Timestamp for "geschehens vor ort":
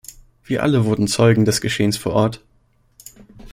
1.61-2.41